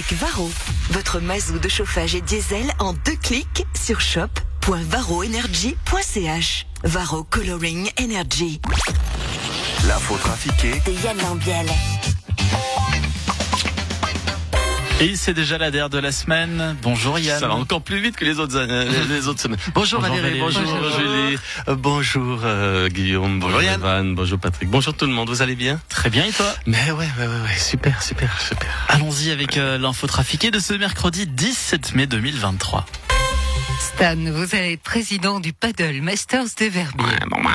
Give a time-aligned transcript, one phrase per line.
[0.00, 0.50] Avec Varro,
[0.90, 6.66] votre mazou de chauffage et diesel en deux clics sur shop.varroenergy.ch.
[6.82, 8.60] Varro Coloring Energy.
[9.86, 11.68] L'info trafiquée De Yann Lambiel.
[15.00, 16.76] Et c'est déjà la dernière de la semaine.
[16.80, 17.38] Bonjour Yann.
[17.40, 19.58] Ça va encore plus vite que les autres, euh, les, autres semaines.
[19.74, 20.40] Bonjour, Bonjour Valérie, Valérie.
[20.40, 20.98] bonjour, Bonjour.
[21.00, 21.38] Julie,
[21.68, 23.80] euh, bonjour euh, Guillaume, bonjour, Yann.
[23.80, 25.80] Evan, bonjour Patrick, bonjour tout le monde, vous allez bien?
[25.88, 26.46] Très bien et toi?
[26.66, 28.68] Mais ouais, ouais, ouais, ouais, super, super, super.
[28.88, 32.86] Allons-y avec euh, l'info trafiquée de ce mercredi 17 mai 2023.
[33.80, 37.04] Stan, vous allez être président du Paddle Masters de Verbier.
[37.04, 37.50] Ouais, bon, bah,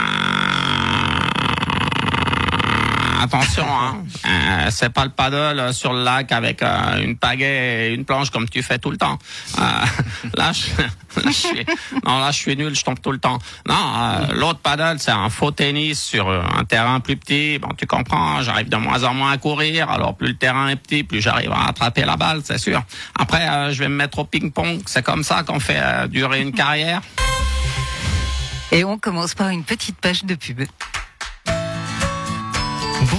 [3.21, 3.97] Attention, hein.
[4.25, 8.05] Euh, c'est pas le paddle euh, sur le lac avec euh, une pagaie et une
[8.05, 9.19] planche comme tu fais tout le temps.
[9.57, 9.61] Euh,
[10.37, 10.69] là, je,
[11.21, 11.65] là, je suis,
[12.05, 13.37] non, là, je suis nul, je tombe tout le temps.
[13.67, 17.59] Non, euh, l'autre paddle, c'est un faux tennis sur euh, un terrain plus petit.
[17.59, 19.89] Bon, tu comprends, hein, j'arrive de moins en moins à courir.
[19.89, 22.81] Alors, plus le terrain est petit, plus j'arrive à attraper la balle, c'est sûr.
[23.19, 24.79] Après, je vais me mettre au ping-pong.
[24.85, 27.01] C'est comme ça qu'on fait durer une carrière.
[28.71, 30.61] Et on commence par une petite page de pub.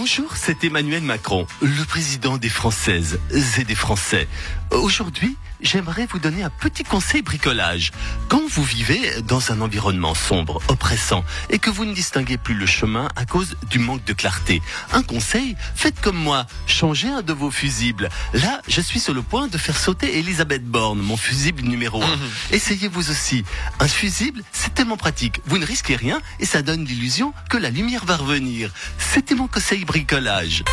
[0.01, 3.21] Bonjour, c'est Emmanuel Macron, le président des Françaises
[3.59, 4.29] et des Français.
[4.71, 7.93] Aujourd'hui, j'aimerais vous donner un petit conseil bricolage.
[8.29, 12.67] Quand vous vivez dans un environnement sombre, oppressant, et que vous ne distinguez plus le
[12.67, 17.33] chemin à cause du manque de clarté, un conseil, faites comme moi, changez un de
[17.33, 18.09] vos fusibles.
[18.33, 22.07] Là, je suis sur le point de faire sauter Elisabeth Borne, mon fusible numéro 1.
[22.53, 23.45] Essayez vous aussi.
[23.79, 25.41] Un fusible, c'est tellement pratique.
[25.47, 28.73] Vous ne risquez rien et ça donne l'illusion que la lumière va revenir.
[28.99, 30.65] C'était mon conseil bricolage.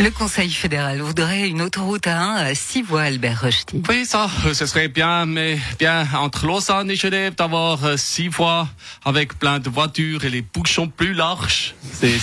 [0.00, 3.82] Le Conseil fédéral voudrait une autoroute à 1 à 6 voies, Albert Rochety.
[3.88, 8.28] Oui, ça, euh, ce serait bien, mais bien entre Lausanne et Genève d'avoir euh, six
[8.28, 8.68] voies
[9.04, 11.74] avec plein de voitures et les bouchons plus larges.
[11.94, 12.16] C'est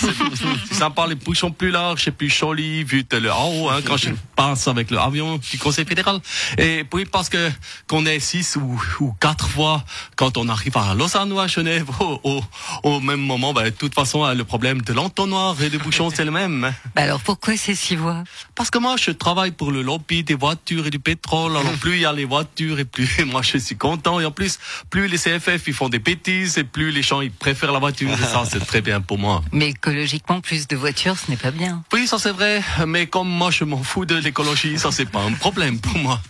[0.72, 4.08] sympa, les bouchons plus larges et plus jolis vu de le haut hein, quand je
[4.34, 6.20] passe avec l'avion du Conseil fédéral.
[6.56, 7.50] Et puis parce que
[7.88, 9.84] qu'on est six ou, ou quatre voies
[10.16, 12.42] quand on arrive à Lausanne ou à Genève, au, au,
[12.84, 16.08] au même moment, ben, de toute façon, euh, le problème de l'entonnoir et des bouchons,
[16.08, 16.72] c'est le même.
[16.94, 18.22] Bah alors pourquoi ces 6 voies
[18.54, 21.56] Parce que moi, je travaille pour le lobby des voitures et du pétrole.
[21.56, 24.20] Alors, plus il y a les voitures et plus moi, je suis content.
[24.20, 27.32] Et en plus, plus les CFF, ils font des bêtises et plus les gens, ils
[27.32, 28.08] préfèrent la voiture.
[28.08, 29.42] Et ça, c'est très bien pour moi.
[29.50, 31.82] Mais écologiquement, plus de voitures, ce n'est pas bien.
[31.92, 32.62] Oui, ça, c'est vrai.
[32.86, 36.20] Mais comme moi, je m'en fous de l'écologie, ça, c'est pas un problème pour moi.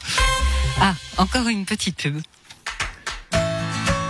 [0.81, 2.19] Ah, encore une petite pub.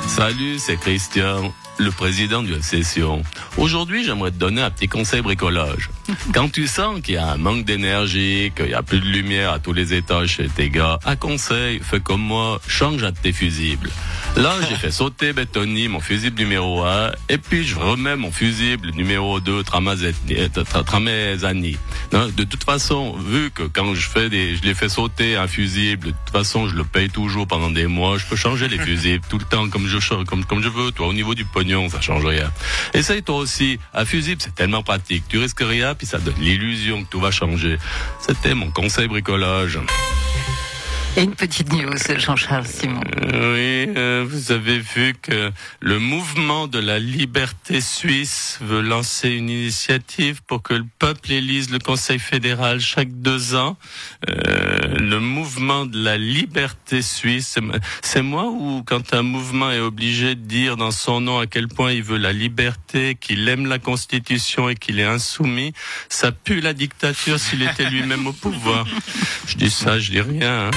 [0.07, 3.23] Salut, c'est Christian, le président du FC Sion.
[3.59, 5.91] Aujourd'hui, j'aimerais te donner un petit conseil bricolage.
[6.35, 9.53] Quand tu sens qu'il y a un manque d'énergie, qu'il y a plus de lumière
[9.53, 13.33] à tous les étages chez tes gars, un conseil, fais comme moi, change de tes
[13.33, 13.91] fusibles.
[14.37, 18.91] Là, j'ai fait sauter Betoni, mon fusible numéro 1, et puis je remets mon fusible
[18.93, 20.15] numéro 2, Tramazani.
[20.55, 21.77] Tra- Tramazani.
[22.13, 25.47] Non, De toute façon, vu que quand je fais des, je les fais sauter un
[25.47, 28.79] fusible, de toute façon, je le paye toujours pendant des mois, je peux changer les
[28.83, 30.91] fusibles tout le temps comme je, ch- comme, comme je veux.
[30.93, 32.51] Toi, au niveau du pognon, ça change rien.
[32.95, 33.79] Essaye toi aussi.
[33.95, 35.25] Un fusible, c'est tellement pratique.
[35.29, 37.79] Tu risques rien, puis ça donne l'illusion que tout va changer.
[38.21, 39.79] C'était mon conseil bricolage.
[41.19, 43.01] Et une petite news, Jean-Charles Simon.
[43.33, 45.51] Euh, Oui, euh, vous avez vu que
[45.81, 51.71] le mouvement de la liberté suisse veut lancer une initiative pour que le peuple élise
[51.71, 53.79] le Conseil fédéral chaque deux ans.
[54.29, 57.57] Euh, le mouvement de la liberté suisse,
[58.03, 61.69] c'est moi ou quand un mouvement est obligé de dire dans son nom à quel
[61.69, 65.73] point il veut la liberté, qu'il aime la Constitution et qu'il est insoumis,
[66.11, 68.87] ça pue la dictature s'il était lui-même au pouvoir.
[69.47, 70.67] Je dis ça, je dis rien.
[70.67, 70.71] hein.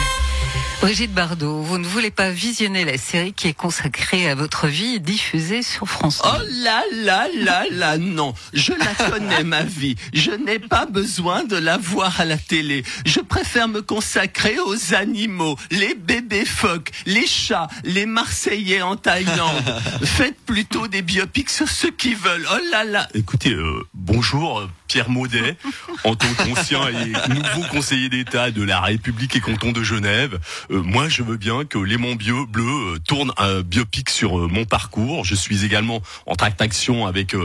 [0.81, 4.95] Brigitte Bardot, vous ne voulez pas visionner la série qui est consacrée à votre vie
[4.95, 9.63] et diffusée sur France 2 Oh là là là là non, je la connais ma
[9.63, 9.97] vie.
[10.13, 12.83] Je n'ai pas besoin de la voir à la télé.
[13.05, 19.81] Je préfère me consacrer aux animaux, les bébés phoques, les chats, les Marseillais en Thaïlande.
[20.03, 22.47] Faites plutôt des biopics sur ceux qui veulent.
[22.53, 23.09] Oh là là.
[23.13, 25.57] Écoutez, euh, bonjour euh, Pierre Maudet,
[26.03, 30.28] en tant qu'ancien et nouveau conseiller d'État de la République et canton de Genève.
[30.71, 34.47] Euh, moi, je veux bien que Lémon Bio Bleu euh, tourne un biopic sur euh,
[34.47, 35.25] mon parcours.
[35.25, 37.35] Je suis également en tractation avec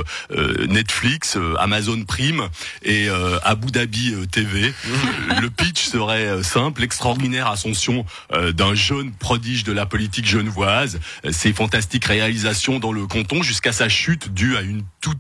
[0.69, 2.49] Netflix, euh, Amazon Prime
[2.83, 4.73] et euh, Abu Dhabi TV.
[5.41, 11.53] Le pitch serait simple, l'extraordinaire ascension euh, d'un jeune prodige de la politique genevoise, ses
[11.53, 15.19] fantastiques réalisations dans le canton jusqu'à sa chute due à une toute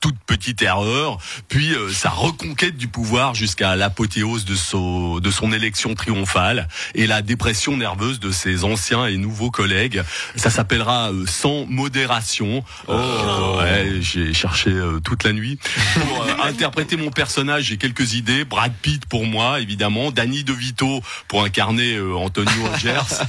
[0.00, 5.52] toute petite erreur, puis euh, sa reconquête du pouvoir jusqu'à l'apothéose de son, de son
[5.52, 10.02] élection triomphale et la dépression nerveuse de ses anciens et nouveaux collègues.
[10.36, 12.64] Ça s'appellera euh, Sans modération.
[12.88, 15.58] Euh, ouais, j'ai cherché euh, toute la nuit.
[15.94, 18.44] Pour euh, interpréter mon personnage, j'ai quelques idées.
[18.44, 20.10] Brad Pitt pour moi, évidemment.
[20.10, 23.22] Danny DeVito pour incarner euh, Antonio Gers.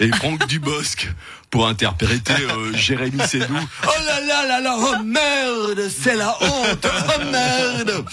[0.00, 1.08] et Franck Dubosc
[1.50, 3.54] pour interpréter euh, Jérémy Sédou.
[3.84, 8.04] Oh là là là là, oh merde, c'est la honte, oh merde.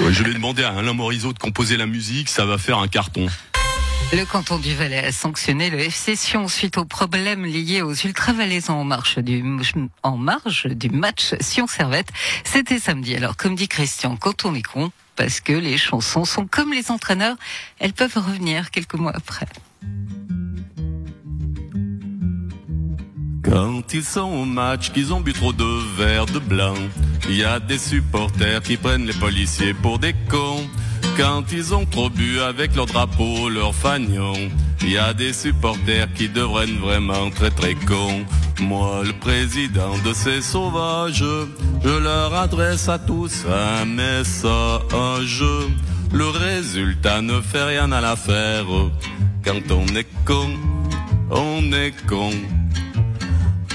[0.00, 2.88] Ouais, je vais demander à Alain Morisot de composer la musique, ça va faire un
[2.88, 3.28] carton.
[4.12, 8.80] Le canton du Valais a sanctionné le FC Sion suite aux problèmes liés aux ultravalaisans
[8.80, 9.42] en marge du,
[10.02, 12.08] en marge du match Sion-Servette.
[12.44, 13.14] C'était samedi.
[13.16, 16.90] Alors, comme dit Christian, quand on est con, parce que les chansons sont comme les
[16.90, 17.36] entraîneurs,
[17.78, 19.46] elles peuvent revenir quelques mois après.
[23.52, 26.72] Quand ils sont au match, qu'ils ont bu trop de verre de blanc,
[27.28, 30.66] il y a des supporters qui prennent les policiers pour des cons.
[31.18, 34.32] Quand ils ont trop bu avec leur drapeau, leur fanion,
[34.80, 38.24] il y a des supporters qui devraient être vraiment très très cons.
[38.58, 41.22] Moi, le président de ces sauvages,
[41.84, 45.44] je leur adresse à tous un message.
[46.10, 48.64] Le résultat ne fait rien à l'affaire.
[49.44, 50.48] Quand on est con,
[51.30, 52.32] on est con.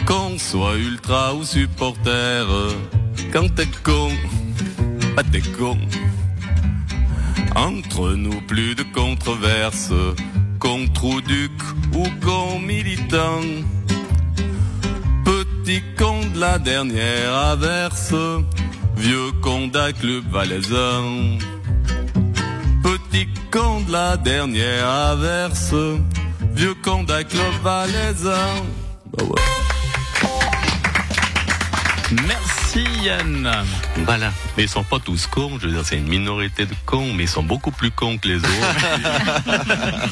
[0.08, 2.46] Qu'on soit ultra ou supporter,
[3.34, 4.10] quand t'es con,
[5.18, 5.78] bah t'es con.
[7.54, 9.92] Entre nous, plus de controverses,
[10.60, 11.52] contre ou duc
[11.94, 13.42] ou con militant.
[15.26, 18.16] Petit con de la dernière averse,
[18.96, 21.38] vieux con d'un club valaisan.
[22.82, 25.76] Petit con de la dernière averse,
[26.56, 28.64] vieux con d'un club valaisan.
[29.12, 29.57] Bah ouais.
[32.12, 33.52] Merci Yann.
[34.06, 34.32] Voilà.
[34.56, 37.24] Mais ils sont pas tous cons, je veux dire, c'est une minorité de cons, mais
[37.24, 38.48] ils sont beaucoup plus cons que les autres.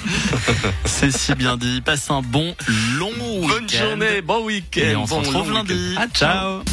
[0.86, 1.82] C'est si bien dit.
[1.82, 2.56] Passe un bon
[2.98, 3.48] long week-end.
[3.48, 4.82] Bonne journée, bon week-end.
[4.82, 5.96] Et on se retrouve lundi.
[5.98, 6.64] Ah, ciao.